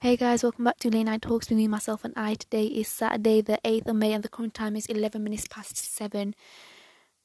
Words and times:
Hey 0.00 0.16
guys, 0.16 0.44
welcome 0.44 0.64
back 0.64 0.78
to 0.78 0.90
Late 0.90 1.02
Night 1.02 1.22
Talks 1.22 1.50
with 1.50 1.58
me, 1.58 1.66
myself, 1.66 2.04
and 2.04 2.14
I. 2.16 2.34
Today 2.34 2.66
is 2.66 2.86
Saturday, 2.86 3.40
the 3.40 3.58
8th 3.64 3.88
of 3.88 3.96
May, 3.96 4.12
and 4.12 4.22
the 4.22 4.28
current 4.28 4.54
time 4.54 4.76
is 4.76 4.86
11 4.86 5.24
minutes 5.24 5.48
past 5.48 5.76
7. 5.76 6.36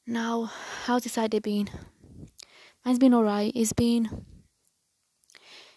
Now, 0.08 0.50
how's 0.86 1.04
your 1.04 1.10
Saturday 1.10 1.38
been? 1.38 1.70
Mine's 2.84 2.98
been 2.98 3.14
alright. 3.14 3.52
It's 3.54 3.72
been. 3.72 4.26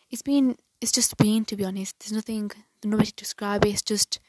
It's 0.09 0.23
been. 0.23 0.57
It's 0.81 0.91
just 0.91 1.15
been, 1.17 1.45
to 1.45 1.55
be 1.55 1.63
honest. 1.63 1.99
There's 1.99 2.13
nothing. 2.13 2.47
There's 2.81 2.91
no 2.91 2.97
way 2.97 3.05
to 3.05 3.13
describe 3.13 3.63
it. 3.63 3.73
It's 3.73 3.83
just. 3.83 4.19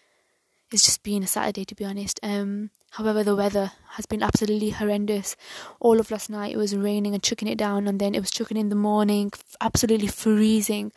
It's 0.71 0.85
just 0.85 1.03
been 1.03 1.23
a 1.23 1.27
Saturday, 1.27 1.65
to 1.65 1.75
be 1.75 1.87
honest. 1.87 2.21
Um. 2.23 2.69
However, 2.91 3.25
the 3.25 3.35
weather 3.35 3.73
has 3.93 4.05
been 4.05 4.23
absolutely 4.23 4.71
horrendous. 4.71 5.37
All 5.81 6.01
of 6.01 6.11
last 6.11 6.29
night 6.29 6.53
it 6.53 6.59
was 6.59 6.77
raining 6.77 7.15
and 7.15 7.23
chucking 7.23 7.49
it 7.49 7.57
down, 7.57 7.89
and 7.89 7.99
then 7.99 8.15
it 8.15 8.21
was 8.21 8.31
chucking 8.31 8.59
in 8.59 8.69
the 8.69 8.77
morning, 8.77 9.33
absolutely 9.59 10.09
freezing 10.09 10.93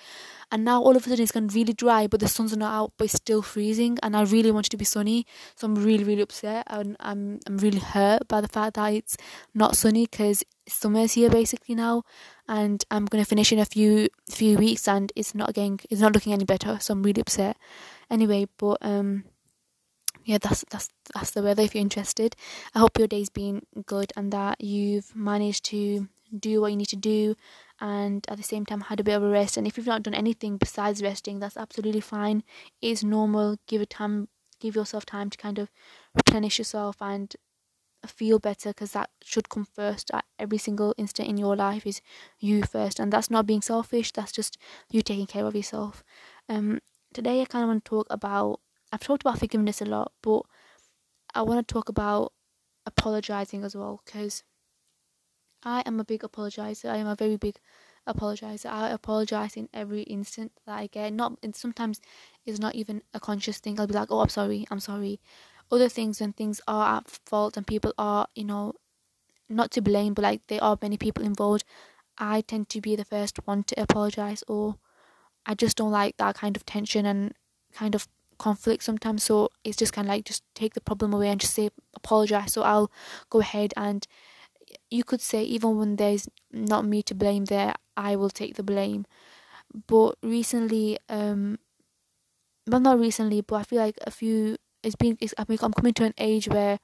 and 0.52 0.66
now 0.66 0.82
all 0.82 0.96
of 0.96 1.06
a 1.06 1.10
sudden 1.10 1.24
it's 1.24 1.32
gone 1.32 1.48
really 1.48 1.74
dry 1.74 2.08
but 2.08 2.20
the 2.20 2.28
sun's 2.28 2.56
not 2.56 2.74
out 2.74 2.94
but 2.98 3.06
it's 3.06 3.14
still 3.14 3.42
freezing 3.42 3.98
and 4.04 4.16
I 4.16 4.24
really 4.24 4.52
want 4.52 4.68
it 4.68 4.70
to 4.72 4.78
be 4.78 4.86
sunny. 4.86 5.26
So 5.56 5.66
I'm 5.66 5.76
really 5.76 6.04
really 6.04 6.22
upset 6.22 6.68
and 6.68 6.98
I'm 7.00 7.40
I'm 7.48 7.58
really 7.58 7.80
hurt 7.80 8.28
by 8.28 8.42
the 8.42 8.48
fact 8.48 8.76
that 8.76 8.94
it's 8.94 9.18
not 9.54 9.78
sunny 9.78 10.06
because 10.06 10.44
summer's 10.68 11.14
here 11.14 11.30
basically 11.30 11.76
now 11.76 12.04
and 12.48 12.84
I'm 12.92 13.06
gonna 13.06 13.26
finish 13.26 13.52
in 13.52 13.60
a 13.60 13.66
few 13.66 14.10
few 14.30 14.58
weeks 14.58 14.88
and 14.88 15.12
it's 15.16 15.34
not 15.34 15.54
getting 15.54 15.80
it's 15.90 16.02
not 16.02 16.14
looking 16.14 16.34
any 16.34 16.46
better 16.46 16.78
so 16.80 16.94
I'm 16.94 17.04
really 17.04 17.22
upset. 17.22 17.58
Anyway 18.10 18.48
but 18.58 18.78
um 18.82 19.24
yeah 20.26 20.38
that's 20.38 20.66
that's 20.70 20.90
that's 21.16 21.32
the 21.32 21.42
weather 21.42 21.64
if 21.64 21.74
you're 21.74 21.82
interested. 21.82 22.36
I 22.76 22.80
hope 22.80 22.98
your 22.98 23.08
day's 23.08 23.30
been 23.30 23.64
good 23.86 24.12
and 24.18 24.32
that 24.34 24.62
you've 24.62 25.16
managed 25.16 25.66
to 25.66 26.08
do 26.38 26.62
what 26.62 26.72
you 26.72 26.78
need 26.78 26.88
to 26.88 26.96
do 26.96 27.36
and 27.82 28.26
at 28.30 28.38
the 28.38 28.44
same 28.44 28.66
time 28.66 28.82
had 28.82 29.00
a 29.02 29.04
bit 29.04 29.16
of 29.16 29.24
a 29.24 29.30
rest. 29.30 29.58
And 29.58 29.68
if 29.68 29.78
you've 29.78 29.88
not 29.88 30.04
done 30.04 30.14
anything 30.14 30.58
besides 30.58 31.04
resting 31.04 31.40
that's 31.40 31.58
absolutely 31.58 32.02
fine. 32.02 32.44
It 32.82 32.90
is 32.92 33.04
normal. 33.04 33.58
Give 33.68 33.82
it 33.82 33.90
time 33.90 34.30
give 34.60 34.76
yourself 34.76 35.06
time 35.06 35.30
to 35.32 35.38
kind 35.40 35.60
of 35.60 35.72
replenish 36.16 36.60
yourself 36.60 36.98
and 37.02 37.36
feel 38.08 38.40
better 38.40 38.70
because 38.70 38.94
that 38.94 39.10
should 39.24 39.50
come 39.50 39.66
first 39.66 40.12
at 40.14 40.26
every 40.40 40.58
single 40.58 40.94
instant 40.98 41.30
in 41.30 41.38
your 41.38 41.56
life 41.56 41.86
is 41.86 42.02
you 42.40 42.64
first. 42.64 43.00
And 43.00 43.12
that's 43.14 43.30
not 43.32 43.46
being 43.48 43.62
selfish. 43.62 44.12
That's 44.12 44.32
just 44.32 44.58
you 44.90 45.02
taking 45.02 45.28
care 45.28 45.46
of 45.46 45.56
yourself. 45.56 46.04
Um 46.50 46.80
today 47.14 47.42
i 47.42 47.46
kind 47.46 47.64
of 47.64 47.68
want 47.68 47.84
to 47.84 47.90
talk 47.90 48.08
about 48.10 48.62
i've 48.94 49.02
talked 49.04 49.24
about 49.24 49.38
forgiveness 49.38 49.82
a 49.82 49.86
lot 49.86 50.14
but 50.22 50.44
i 51.36 51.42
want 51.42 51.66
to 51.66 51.74
talk 51.74 51.90
about 51.90 52.34
apologizing 52.86 53.64
as 53.64 53.76
well 53.76 54.02
because 54.06 54.44
I 55.64 55.82
am 55.82 56.00
a 56.00 56.04
big 56.04 56.22
apologizer. 56.22 56.90
I 56.90 56.98
am 56.98 57.08
a 57.08 57.16
very 57.16 57.38
big 57.38 57.58
apologizer. 58.08 58.70
I 58.70 58.90
apologize 58.90 59.56
in 59.56 59.70
every 59.74 60.04
instant 60.04 60.52
that 60.66 60.78
I 60.78 60.88
get. 60.88 61.14
Not 61.14 61.38
and 61.44 61.56
sometimes 61.56 62.02
it's 62.46 62.60
not 62.60 62.76
even 62.76 63.04
a 63.14 63.20
conscious 63.20 63.60
thing. 63.60 63.80
I'll 63.80 63.88
be 63.88 63.94
like, 63.94 64.12
"Oh, 64.12 64.20
I'm 64.22 64.30
sorry. 64.30 64.66
I'm 64.72 64.80
sorry." 64.80 65.20
Other 65.72 65.90
things 65.90 66.20
when 66.20 66.34
things 66.34 66.60
are 66.68 66.98
at 66.98 67.08
fault 67.26 67.56
and 67.58 67.66
people 67.66 67.94
are, 67.98 68.28
you 68.36 68.44
know, 68.44 68.74
not 69.50 69.72
to 69.72 69.82
blame, 69.82 70.14
but 70.14 70.24
like 70.24 70.48
there 70.48 70.64
are 70.64 70.78
many 70.82 70.98
people 70.98 71.24
involved, 71.24 71.64
I 72.18 72.42
tend 72.42 72.70
to 72.70 72.82
be 72.82 72.96
the 72.96 73.06
first 73.06 73.40
one 73.46 73.64
to 73.66 73.82
apologize 73.82 74.44
or 74.48 74.76
I 75.46 75.56
just 75.56 75.78
don't 75.78 75.92
like 75.92 76.18
that 76.18 76.36
kind 76.36 76.56
of 76.56 76.66
tension 76.66 77.06
and 77.06 77.34
kind 77.74 77.96
of 77.96 78.08
conflict 78.38 78.84
sometimes. 78.84 79.24
So 79.24 79.50
it's 79.64 79.78
just 79.78 79.94
kind 79.94 80.08
of 80.08 80.14
like 80.14 80.26
just 80.26 80.44
take 80.56 80.74
the 80.74 80.82
problem 80.82 81.14
away 81.14 81.30
and 81.30 81.40
just 81.40 81.54
say 81.54 81.70
apologize. 81.96 82.54
So 82.54 82.64
I'll 82.64 82.92
go 83.30 83.40
ahead 83.40 83.74
and 83.78 84.08
you 84.92 85.04
could 85.04 85.22
say 85.22 85.42
even 85.44 85.78
when 85.78 85.96
there's 85.96 86.28
not 86.52 86.86
me 86.86 87.02
to 87.02 87.16
blame 87.16 87.46
there 87.46 87.74
i 87.98 88.16
will 88.16 88.30
take 88.30 88.56
the 88.56 88.64
blame 88.64 89.06
but 89.88 90.16
recently 90.22 90.98
um 91.10 91.58
well 92.68 92.80
not 92.80 93.00
recently 93.00 93.42
but 93.42 93.56
i 93.56 93.64
feel 93.64 93.80
like 93.80 93.98
a 94.06 94.12
few 94.12 94.58
it's 94.84 94.96
been 94.96 95.18
it's, 95.20 95.34
i'm 95.38 95.74
coming 95.74 95.94
to 95.94 96.04
an 96.04 96.14
age 96.18 96.48
where 96.48 96.78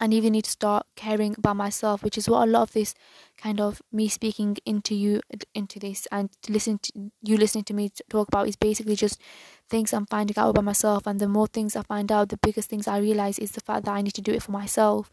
I 0.00 0.06
even 0.06 0.32
need 0.32 0.44
to 0.44 0.50
start 0.50 0.86
caring 0.96 1.34
about 1.38 1.56
myself, 1.56 2.02
which 2.02 2.18
is 2.18 2.28
what 2.28 2.46
a 2.46 2.50
lot 2.50 2.62
of 2.62 2.72
this 2.72 2.94
kind 3.36 3.60
of 3.60 3.80
me 3.92 4.08
speaking 4.08 4.56
into 4.66 4.94
you 4.94 5.20
into 5.54 5.78
this 5.78 6.06
and 6.10 6.30
to 6.42 6.52
listen 6.52 6.78
to 6.78 7.10
you 7.22 7.36
listening 7.36 7.64
to 7.64 7.74
me 7.74 7.90
talk 8.08 8.28
about 8.28 8.48
is 8.48 8.56
basically 8.56 8.96
just 8.96 9.20
things 9.68 9.92
I'm 9.92 10.06
finding 10.06 10.36
out 10.36 10.50
about 10.50 10.64
myself. 10.64 11.06
And 11.06 11.20
the 11.20 11.28
more 11.28 11.46
things 11.46 11.76
I 11.76 11.82
find 11.82 12.10
out, 12.10 12.28
the 12.28 12.36
biggest 12.36 12.68
things 12.68 12.88
I 12.88 12.98
realize 12.98 13.38
is 13.38 13.52
the 13.52 13.60
fact 13.60 13.84
that 13.84 13.94
I 13.94 14.02
need 14.02 14.14
to 14.14 14.22
do 14.22 14.32
it 14.32 14.42
for 14.42 14.52
myself 14.52 15.10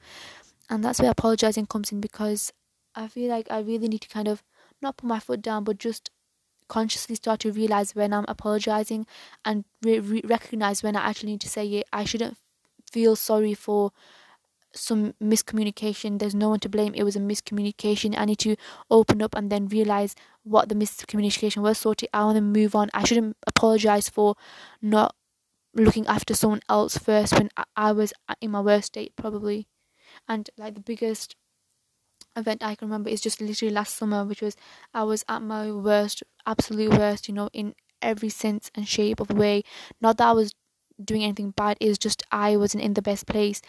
and 0.71 0.83
that's 0.83 1.01
where 1.01 1.11
apologizing 1.11 1.67
comes 1.67 1.91
in 1.91 2.01
because 2.01 2.53
I 2.95 3.09
feel 3.09 3.29
like 3.29 3.51
I 3.51 3.59
really 3.59 3.89
need 3.89 4.01
to 4.01 4.09
kind 4.09 4.29
of 4.29 4.43
not 4.81 4.97
put 4.97 5.07
my 5.07 5.19
foot 5.19 5.41
down, 5.43 5.65
but 5.65 5.77
just 5.77 6.09
consciously 6.69 7.15
start 7.15 7.41
to 7.41 7.51
realize 7.51 7.95
when 7.95 8.13
I'm 8.13 8.25
apologizing 8.27 9.05
and 9.45 9.65
re- 9.83 9.99
re- 9.99 10.23
recognize 10.25 10.83
when 10.83 10.95
I 10.95 11.01
actually 11.01 11.33
need 11.33 11.41
to 11.41 11.49
say 11.49 11.67
it. 11.67 11.87
I 11.93 12.05
shouldn't 12.05 12.37
feel 12.91 13.15
sorry 13.17 13.53
for 13.53 13.91
some 14.73 15.13
miscommunication. 15.21 16.19
There's 16.19 16.35
no 16.35 16.49
one 16.49 16.61
to 16.61 16.69
blame. 16.69 16.93
It 16.95 17.03
was 17.03 17.17
a 17.17 17.19
miscommunication. 17.19 18.15
I 18.17 18.25
need 18.25 18.39
to 18.39 18.55
open 18.89 19.21
up 19.21 19.35
and 19.35 19.51
then 19.51 19.67
realize 19.67 20.15
what 20.43 20.69
the 20.69 20.75
miscommunication 20.75 21.63
was, 21.63 21.77
sort 21.79 22.03
it 22.03 22.09
out, 22.13 22.37
and 22.37 22.53
move 22.53 22.75
on. 22.75 22.89
I 22.93 23.03
shouldn't 23.05 23.37
apologize 23.47 24.09
for 24.09 24.35
not 24.81 25.15
looking 25.75 26.07
after 26.07 26.33
someone 26.33 26.61
else 26.69 26.97
first 26.97 27.33
when 27.33 27.49
I 27.75 27.91
was 27.93 28.13
in 28.41 28.51
my 28.51 28.61
worst 28.61 28.87
state, 28.87 29.15
probably 29.15 29.67
and 30.27 30.49
like 30.57 30.75
the 30.75 30.81
biggest 30.81 31.35
event 32.35 32.63
I 32.63 32.75
can 32.75 32.87
remember 32.87 33.09
is 33.09 33.21
just 33.21 33.41
literally 33.41 33.73
last 33.73 33.95
summer, 33.95 34.23
which 34.25 34.41
was 34.41 34.55
I 34.93 35.03
was 35.03 35.23
at 35.27 35.41
my 35.41 35.71
worst, 35.71 36.23
absolute 36.45 36.91
worst, 36.91 37.27
you 37.27 37.33
know, 37.33 37.49
in 37.53 37.75
every 38.01 38.29
sense 38.29 38.71
and 38.75 38.87
shape 38.87 39.19
of 39.19 39.27
the 39.27 39.35
way. 39.35 39.63
Not 39.99 40.17
that 40.17 40.29
I 40.29 40.33
was 40.33 40.53
doing 41.03 41.23
anything 41.23 41.51
bad, 41.51 41.77
it 41.79 41.87
was 41.87 41.97
just 41.97 42.23
I 42.31 42.57
wasn't 42.57 42.83
in 42.83 42.93
the 42.93 43.01
best 43.01 43.27
place. 43.27 43.61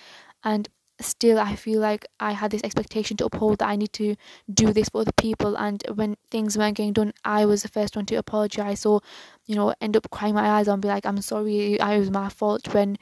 And 0.44 0.68
still, 1.00 1.38
I 1.38 1.56
feel 1.56 1.80
like 1.80 2.06
I 2.20 2.32
had 2.32 2.50
this 2.50 2.62
expectation 2.62 3.16
to 3.18 3.26
uphold 3.26 3.58
that 3.58 3.68
I 3.68 3.76
need 3.76 3.92
to 3.94 4.16
do 4.52 4.72
this 4.72 4.88
for 4.88 5.00
other 5.00 5.12
people. 5.16 5.56
And 5.56 5.82
when 5.94 6.16
things 6.30 6.56
weren't 6.56 6.76
getting 6.76 6.92
done, 6.92 7.12
I 7.24 7.44
was 7.46 7.62
the 7.62 7.68
first 7.68 7.96
one 7.96 8.06
to 8.06 8.16
apologize 8.16 8.86
or, 8.86 9.00
you 9.46 9.54
know, 9.54 9.74
end 9.80 9.96
up 9.96 10.10
crying 10.10 10.34
my 10.34 10.48
eyes 10.48 10.68
out 10.68 10.74
and 10.74 10.82
be 10.82 10.88
like, 10.88 11.06
I'm 11.06 11.20
sorry, 11.20 11.80
I 11.80 11.98
was 11.98 12.10
my 12.10 12.28
fault 12.28 12.72
when 12.74 12.98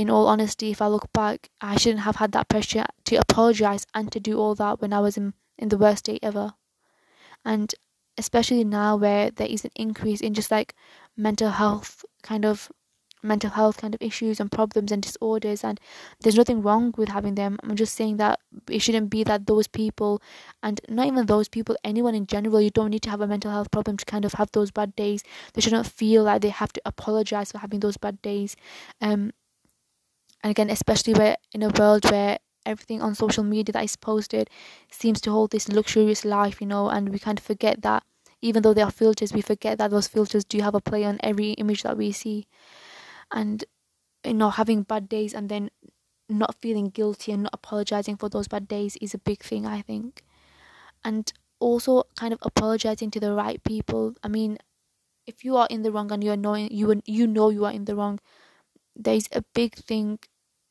in 0.00 0.08
all 0.08 0.28
honesty, 0.28 0.70
if 0.70 0.80
I 0.80 0.86
look 0.86 1.12
back, 1.12 1.50
I 1.60 1.76
shouldn't 1.76 2.04
have 2.04 2.16
had 2.16 2.32
that 2.32 2.48
pressure 2.48 2.86
to 3.04 3.16
apologize 3.16 3.86
and 3.94 4.10
to 4.12 4.18
do 4.18 4.38
all 4.38 4.54
that 4.54 4.80
when 4.80 4.94
I 4.94 5.00
was 5.00 5.18
in, 5.18 5.34
in 5.58 5.68
the 5.68 5.76
worst 5.76 6.06
state 6.06 6.20
ever. 6.22 6.54
And 7.44 7.74
especially 8.16 8.64
now 8.64 8.96
where 8.96 9.30
there 9.30 9.46
is 9.46 9.64
an 9.66 9.72
increase 9.76 10.22
in 10.22 10.32
just 10.32 10.50
like 10.50 10.74
mental 11.18 11.50
health 11.50 12.04
kind 12.22 12.46
of 12.46 12.72
mental 13.22 13.50
health 13.50 13.76
kind 13.76 13.94
of 13.94 14.00
issues 14.00 14.40
and 14.40 14.50
problems 14.50 14.90
and 14.90 15.02
disorders 15.02 15.62
and 15.62 15.78
there's 16.20 16.36
nothing 16.36 16.62
wrong 16.62 16.94
with 16.96 17.10
having 17.10 17.34
them. 17.34 17.58
I'm 17.62 17.76
just 17.76 17.94
saying 17.94 18.16
that 18.16 18.40
it 18.70 18.80
shouldn't 18.80 19.10
be 19.10 19.22
that 19.24 19.46
those 19.46 19.68
people 19.68 20.22
and 20.62 20.80
not 20.88 21.06
even 21.06 21.26
those 21.26 21.48
people 21.48 21.76
anyone 21.84 22.14
in 22.14 22.26
general 22.26 22.62
you 22.62 22.70
don't 22.70 22.88
need 22.88 23.02
to 23.02 23.10
have 23.10 23.20
a 23.20 23.26
mental 23.26 23.50
health 23.50 23.70
problem 23.70 23.98
to 23.98 24.06
kind 24.06 24.24
of 24.24 24.32
have 24.34 24.50
those 24.52 24.70
bad 24.70 24.96
days. 24.96 25.22
They 25.52 25.60
shouldn't 25.60 25.86
feel 25.86 26.22
like 26.22 26.40
they 26.40 26.48
have 26.48 26.72
to 26.72 26.80
apologize 26.86 27.52
for 27.52 27.58
having 27.58 27.80
those 27.80 27.98
bad 27.98 28.22
days. 28.22 28.56
Um 29.02 29.32
and 30.42 30.50
again 30.50 30.70
especially 30.70 31.14
where 31.14 31.36
in 31.52 31.62
a 31.62 31.68
world 31.78 32.10
where 32.10 32.38
everything 32.66 33.00
on 33.02 33.14
social 33.14 33.44
media 33.44 33.72
that 33.72 33.84
is 33.84 33.96
posted 33.96 34.48
seems 34.90 35.20
to 35.20 35.30
hold 35.30 35.50
this 35.50 35.68
luxurious 35.68 36.24
life 36.24 36.60
you 36.60 36.66
know 36.66 36.88
and 36.90 37.08
we 37.10 37.18
kind 37.18 37.38
of 37.38 37.44
forget 37.44 37.82
that. 37.82 38.02
Even 38.42 38.62
though 38.62 38.72
they 38.72 38.82
are 38.82 38.90
filters 38.90 39.32
we 39.34 39.42
forget 39.42 39.76
that 39.78 39.90
those 39.90 40.08
filters 40.08 40.44
do 40.46 40.60
have 40.60 40.74
a 40.74 40.80
play 40.80 41.04
on 41.04 41.18
every 41.22 41.52
image 41.52 41.82
that 41.82 41.96
we 41.98 42.10
see. 42.12 42.46
And 43.32 43.64
you 44.24 44.34
know 44.34 44.50
having 44.50 44.82
bad 44.84 45.08
days 45.08 45.34
and 45.34 45.48
then 45.48 45.70
not 46.28 46.56
feeling 46.56 46.86
guilty 46.90 47.32
and 47.32 47.44
not 47.44 47.54
apologizing 47.54 48.16
for 48.16 48.28
those 48.28 48.48
bad 48.48 48.68
days 48.68 48.96
is 49.00 49.14
a 49.14 49.18
big 49.18 49.42
thing 49.42 49.66
i 49.66 49.82
think. 49.82 50.22
And 51.04 51.32
also 51.60 52.04
kind 52.18 52.32
of 52.32 52.40
apologizing 52.42 53.10
to 53.12 53.20
the 53.20 53.34
right 53.34 53.62
people. 53.64 54.14
I 54.24 54.28
mean 54.28 54.58
if 55.26 55.44
you 55.44 55.56
are 55.56 55.68
in 55.70 55.82
the 55.82 55.92
wrong 55.92 56.12
and 56.12 56.24
you're 56.24 56.36
knowing 56.36 56.70
you 56.72 57.00
you 57.06 57.26
know 57.26 57.50
you 57.50 57.64
are 57.66 57.72
in 57.72 57.84
the 57.86 57.96
wrong 57.96 58.20
there's 58.96 59.28
a 59.32 59.42
big 59.54 59.74
thing 59.76 60.18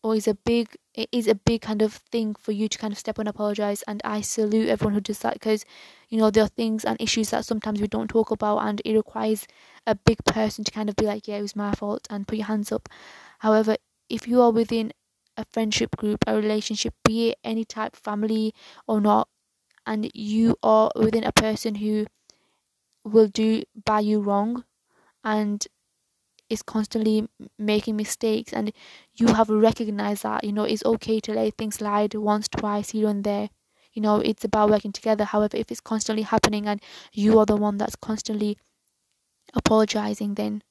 or 0.04 0.16
is 0.16 0.28
a 0.28 0.34
big 0.34 0.76
it 0.94 1.10
is 1.12 1.28
a 1.28 1.36
big 1.36 1.62
kind 1.62 1.82
of 1.82 1.94
thing 1.94 2.34
for 2.36 2.52
you 2.52 2.68
to 2.68 2.78
kind 2.78 2.94
of 2.94 3.00
step 3.00 3.20
on 3.20 3.28
apologize 3.28 3.84
and 3.84 4.02
i 4.06 4.22
salute 4.22 4.70
everyone 4.70 4.94
who 4.94 5.02
does 5.02 5.20
that 5.20 5.34
because 5.34 5.66
you 6.10 6.18
know 6.18 6.30
there 6.30 6.44
are 6.44 6.48
things 6.48 6.86
and 6.86 7.00
issues 7.02 7.30
that 7.32 7.46
sometimes 7.46 7.82
we 7.82 7.88
don't 7.88 8.08
talk 8.10 8.32
about 8.32 8.60
and 8.60 8.82
it 8.86 8.96
requires 8.96 9.46
a 9.88 9.96
big 9.96 10.18
person 10.26 10.64
to 10.64 10.72
kind 10.72 10.90
of 10.90 10.96
be 10.96 11.06
like 11.06 11.28
yeah 11.28 11.38
it 11.38 11.42
was 11.42 11.56
my 11.56 11.74
fault 11.74 12.08
and 12.10 12.28
put 12.28 12.38
your 12.38 12.48
hands 12.48 12.72
up. 12.72 12.88
However 13.40 13.76
if 14.10 14.28
you 14.28 14.42
are 14.42 14.52
within 14.52 14.94
a 15.38 15.46
friendship 15.46 15.96
group 15.98 16.24
a 16.28 16.36
relationship 16.36 16.94
be 17.04 17.30
it 17.30 17.40
any 17.44 17.66
type 17.66 17.96
family 17.96 18.54
or 18.88 19.00
not 19.02 19.28
and 19.86 20.12
you 20.14 20.58
are 20.64 20.92
within 20.96 21.24
a 21.24 21.32
person 21.32 21.76
who 21.76 22.06
will 23.04 23.28
do 23.28 23.64
by 23.86 24.00
you 24.00 24.20
wrong 24.20 24.64
and 25.24 25.68
is 26.50 26.62
constantly 26.64 27.28
making 27.58 27.96
mistakes 27.96 28.54
and 28.54 28.72
you 29.16 29.28
have 29.28 29.50
recognized 29.50 30.24
that 30.24 30.44
you 30.44 30.52
know 30.52 30.64
it's 30.64 30.86
okay 30.86 31.20
to 31.20 31.34
let 31.34 31.56
things 31.58 31.76
slide 31.76 32.14
once 32.16 32.48
twice 32.48 32.90
here 32.92 33.08
and 33.10 33.24
there 33.24 33.50
you 33.94 34.02
know 34.02 34.18
it's 34.20 34.44
about 34.46 34.70
working 34.70 34.92
together 34.92 35.26
however 35.26 35.58
if 35.58 35.72
it's 35.72 35.82
constantly 35.82 36.24
happening 36.24 36.68
and 36.68 36.82
you 37.14 37.38
are 37.40 37.46
the 37.46 37.56
one 37.56 37.78
that's 37.78 37.96
constantly 37.96 38.58
apologizing, 39.54 40.34
then 40.34 40.64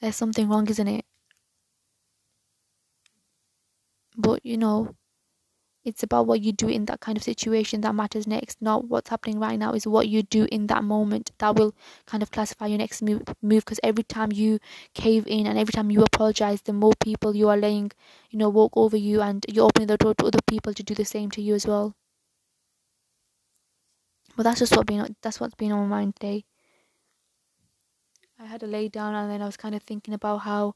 there's 0.00 0.16
something 0.16 0.48
wrong, 0.48 0.68
isn't 0.68 0.88
it? 0.88 1.04
But 4.16 4.44
you 4.46 4.56
know, 4.56 4.94
it's 5.84 6.02
about 6.02 6.26
what 6.26 6.40
you 6.42 6.52
do 6.52 6.68
in 6.68 6.84
that 6.86 7.00
kind 7.00 7.16
of 7.16 7.24
situation 7.24 7.80
that 7.80 7.94
matters 7.94 8.26
next 8.26 8.60
not 8.60 8.88
what's 8.88 9.10
happening 9.10 9.40
right 9.40 9.58
now. 9.58 9.72
Is 9.72 9.86
what 9.86 10.08
you 10.08 10.22
do 10.22 10.46
in 10.52 10.66
that 10.66 10.84
moment 10.84 11.32
that 11.38 11.56
will 11.56 11.74
kind 12.06 12.22
of 12.22 12.30
classify 12.30 12.66
your 12.66 12.78
next 12.78 13.02
move 13.02 13.24
because 13.42 13.80
every 13.82 14.04
time 14.04 14.30
you 14.32 14.58
cave 14.94 15.24
in 15.26 15.46
and 15.46 15.58
every 15.58 15.72
time 15.72 15.90
you 15.90 16.02
apologize 16.02 16.62
the 16.62 16.72
more 16.72 16.92
people 17.00 17.34
you 17.34 17.48
are 17.48 17.56
laying 17.56 17.92
you 18.30 18.38
know 18.38 18.48
walk 18.48 18.72
over 18.76 18.96
you 18.96 19.20
and 19.22 19.46
you're 19.48 19.64
opening 19.66 19.88
the 19.88 19.96
door 19.96 20.14
to 20.14 20.26
other 20.26 20.42
people 20.46 20.74
to 20.74 20.82
do 20.82 20.94
the 20.94 21.04
same 21.04 21.30
to 21.30 21.40
you 21.42 21.54
as 21.54 21.66
well. 21.66 21.94
But 24.36 24.44
that's 24.44 24.60
just 24.60 24.76
what 24.76 24.86
been 24.86 25.16
that's 25.22 25.40
what's 25.40 25.54
been 25.54 25.72
on 25.72 25.88
my 25.88 25.96
mind 25.98 26.16
today. 26.16 26.44
I 28.38 28.46
had 28.46 28.62
a 28.62 28.66
lay 28.66 28.88
down 28.88 29.14
and 29.14 29.30
then 29.30 29.42
i 29.42 29.46
was 29.46 29.58
kind 29.58 29.74
of 29.74 29.82
thinking 29.82 30.14
about 30.14 30.38
how 30.38 30.74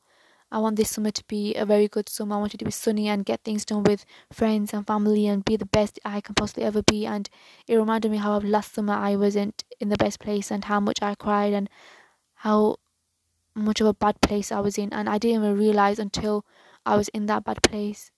I 0.55 0.59
want 0.59 0.77
this 0.77 0.91
summer 0.91 1.11
to 1.11 1.25
be 1.27 1.57
a 1.57 1.67
very 1.67 1.89
good 1.89 2.09
summer. 2.09 2.37
I 2.37 2.39
want 2.39 2.55
it 2.55 2.59
to 2.59 2.65
be 2.65 2.71
sunny 2.71 3.09
and 3.09 3.25
get 3.25 3.43
things 3.43 3.65
done 3.65 3.83
with 3.83 4.07
friends 4.33 4.73
and 4.73 4.87
family 4.87 5.27
and 5.27 5.45
be 5.45 5.57
the 5.57 5.67
best 5.67 5.99
I 6.05 6.21
can 6.21 6.37
possibly 6.37 6.63
ever 6.63 6.81
be. 6.81 7.05
And 7.07 7.29
it 7.67 7.75
reminded 7.75 8.13
me 8.13 8.19
how 8.19 8.39
last 8.39 8.73
summer 8.73 8.95
I 8.95 9.17
wasn't 9.17 9.65
in 9.81 9.89
the 9.89 9.97
best 9.97 10.21
place 10.21 10.53
and 10.53 10.67
how 10.67 10.79
much 10.79 11.03
I 11.03 11.17
cried 11.17 11.53
and 11.55 11.69
how 12.37 12.77
much 13.53 13.81
of 13.81 13.89
a 13.89 13.95
bad 13.95 14.21
place 14.21 14.53
I 14.53 14.61
was 14.61 14.79
in. 14.79 14.93
And 14.93 15.09
I 15.09 15.19
didn't 15.19 15.43
even 15.43 15.59
realize 15.59 15.99
until 15.99 16.47
I 16.87 16.97
was 16.97 17.09
in 17.09 17.27
that 17.27 17.43
bad 17.43 17.61
place 17.61 18.13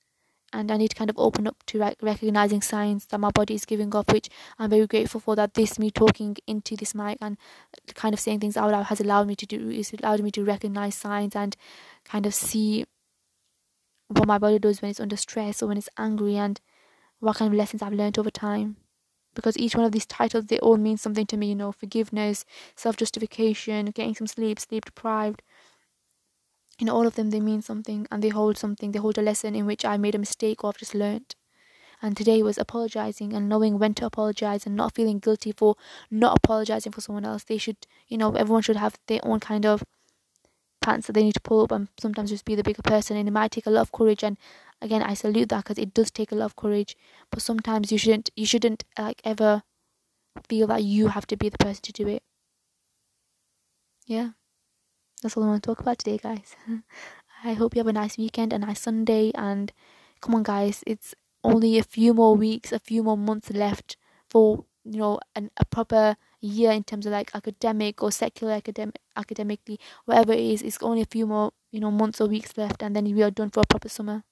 and 0.53 0.71
I 0.71 0.77
need 0.77 0.89
to 0.89 0.97
kind 0.97 1.11
of 1.11 1.19
open 1.19 1.47
up 1.47 1.57
to 1.67 1.79
rec- 1.79 2.03
recognizing 2.03 2.63
signs 2.63 3.07
that 3.07 3.19
my 3.19 3.31
body 3.31 3.55
is 3.55 3.65
giving 3.65 3.95
off, 3.95 4.13
which 4.13 4.29
I'm 4.59 4.71
very 4.71 4.87
grateful 4.87 5.21
for. 5.21 5.37
That 5.37 5.55
this 5.55 5.79
me 5.79 5.91
talking 5.91 6.37
into 6.47 6.77
this 6.77 6.95
mic 6.95 7.19
and 7.21 7.37
kind 7.95 8.15
of 8.15 8.21
saying 8.21 8.41
things 8.41 8.57
out 8.57 8.71
loud 8.71 8.87
has 8.87 9.01
allowed 9.01 9.27
me 9.27 9.37
to 9.37 9.47
do 9.47 9.71
is 9.71 9.93
allowed 9.93 10.21
me 10.21 10.31
to 10.33 10.45
recognize 10.45 10.95
signs 10.95 11.35
and 11.35 11.57
kind 12.09 12.27
of 12.27 12.35
see 12.35 12.85
what 14.09 14.27
my 14.27 14.39
body 14.39 14.59
does 14.59 14.81
when 14.81 14.91
it's 14.91 15.01
under 15.01 15.17
stress 15.17 15.63
or 15.63 15.67
when 15.67 15.79
it's 15.79 15.89
angry 15.99 16.37
and 16.37 16.61
what 17.21 17.37
kind 17.37 17.53
of 17.53 17.59
lessons 17.59 17.83
I've 17.83 17.93
learned 17.93 18.19
over 18.19 18.31
time. 18.31 18.77
Because 19.35 19.59
each 19.59 19.75
one 19.75 19.85
of 19.85 19.93
these 19.93 20.07
titles, 20.07 20.47
they 20.47 20.59
all 20.61 20.79
mean 20.79 20.97
something 20.97 21.27
to 21.27 21.37
me, 21.37 21.49
you 21.49 21.55
know, 21.55 21.73
forgiveness, 21.73 22.45
self 22.75 22.97
justification, 22.97 23.87
getting 23.87 24.15
some 24.15 24.27
sleep, 24.27 24.59
sleep 24.59 24.87
deprived, 24.87 25.43
in 26.79 26.89
all 26.89 27.07
of 27.07 27.15
them 27.15 27.31
they 27.31 27.41
mean 27.41 27.63
something 27.63 28.07
and 28.11 28.23
they 28.23 28.29
hold 28.29 28.59
something 28.59 28.93
they 28.93 28.99
hold 28.99 29.19
a 29.19 29.23
lesson 29.23 29.55
in 29.55 29.67
which 29.67 29.85
i 29.85 29.97
made 29.97 30.15
a 30.15 30.19
mistake 30.19 30.63
or 30.63 30.69
i've 30.69 30.79
just 30.79 30.95
learned. 30.95 31.35
and 32.03 32.17
today 32.17 32.43
was 32.43 32.59
apologizing 32.59 33.33
and 33.33 33.49
knowing 33.49 33.79
when 33.79 33.95
to 33.95 34.05
apologize 34.07 34.67
and 34.67 34.77
not 34.77 34.95
feeling 34.95 35.19
guilty 35.19 35.53
for 35.53 35.77
not 36.11 36.37
apologizing 36.39 36.93
for 36.93 37.01
someone 37.01 37.25
else 37.25 37.45
they 37.45 37.59
should 37.59 37.79
you 38.09 38.19
know 38.19 38.33
everyone 38.35 38.63
should 38.63 38.77
have 38.77 38.99
their 39.07 39.21
own 39.23 39.41
kind 39.41 39.65
of 39.65 39.85
pants 40.87 41.07
that 41.07 41.15
they 41.15 41.25
need 41.25 41.35
to 41.35 41.49
pull 41.49 41.63
up 41.63 41.73
and 41.73 41.89
sometimes 41.99 42.31
just 42.31 42.45
be 42.45 42.55
the 42.55 42.63
bigger 42.63 42.83
person 42.83 43.17
and 43.17 43.29
it 43.29 43.33
might 43.33 43.51
take 43.51 43.67
a 43.67 43.71
lot 43.77 43.83
of 43.83 43.93
courage 43.93 44.23
and 44.23 44.37
again 44.81 45.03
i 45.03 45.15
salute 45.15 45.49
that 45.49 45.65
because 45.65 45.79
it 45.79 45.93
does 45.95 46.11
take 46.11 46.33
a 46.33 46.35
lot 46.35 46.47
of 46.47 46.57
courage 46.57 46.97
but 47.31 47.43
sometimes 47.43 47.91
you 47.93 47.99
shouldn't 47.99 48.31
you 48.37 48.47
shouldn't 48.47 48.85
like 48.99 49.21
ever 49.25 49.63
feel 50.49 50.67
that 50.67 50.83
you 50.83 51.09
have 51.09 51.27
to 51.27 51.37
be 51.37 51.49
the 51.49 51.59
person 51.59 51.83
to 51.83 51.93
do 51.93 52.09
it 52.09 52.23
yeah 54.07 54.31
that's 55.23 55.37
all 55.37 55.45
I 55.45 55.47
want 55.47 55.63
to 55.63 55.67
talk 55.67 55.81
about 55.81 55.99
today, 55.99 56.19
guys. 56.19 56.55
I 57.45 57.55
hope 57.55 57.75
you 57.75 57.81
have 57.81 57.87
a 57.87 57.93
nice 57.93 58.19
weekend, 58.19 58.53
a 58.53 58.59
nice 58.59 58.81
Sunday, 58.81 59.33
and 59.35 59.73
come 60.21 60.35
on, 60.35 60.43
guys, 60.43 60.85
it's 60.87 61.15
only 61.43 61.79
a 61.79 61.83
few 61.83 62.13
more 62.13 62.37
weeks, 62.37 62.73
a 62.73 62.79
few 62.79 63.03
more 63.03 63.17
months 63.17 63.51
left 63.51 63.97
for 64.29 64.65
you 64.91 64.99
know 64.99 65.19
an, 65.35 65.51
a 65.57 65.65
proper 65.65 66.17
year 66.41 66.71
in 66.71 66.85
terms 66.85 67.07
of 67.07 67.13
like 67.13 67.35
academic 67.35 68.03
or 68.03 68.13
secular 68.13 68.53
academic 68.55 68.97
academically 69.17 69.79
whatever 70.05 70.33
it 70.33 70.41
is 70.41 70.63
it's 70.63 70.83
only 70.83 71.03
a 71.03 71.07
few 71.07 71.27
more 71.27 71.53
you 71.71 71.81
know 71.81 71.91
months 71.91 72.21
or 72.21 72.29
weeks 72.29 72.57
left 72.57 72.83
and 72.83 72.95
then 72.95 73.05
we 73.05 73.23
are 73.23 73.31
done 73.31 73.51
for 73.51 73.61
a 73.61 73.67
proper 73.67 73.89
summer. 73.89 74.23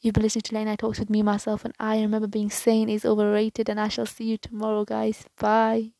You've 0.00 0.14
been 0.14 0.22
listening 0.22 0.42
to 0.42 0.54
late 0.54 0.64
night 0.64 0.80
talks 0.80 0.98
with 0.98 1.08
me 1.08 1.22
myself 1.22 1.64
and 1.64 1.74
i 1.80 2.00
remember 2.00 2.28
being 2.28 2.50
sane 2.50 2.90
is 2.90 3.04
overrated 3.04 3.68
and 3.68 3.80
i 3.80 3.88
shall 3.88 4.06
see 4.06 4.24
you 4.24 4.38
tomorrow 4.38 4.84
guys. 4.84 5.24
Bye 5.38 5.92